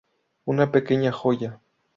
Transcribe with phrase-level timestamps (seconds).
[0.47, 1.61] Una pequeña joya.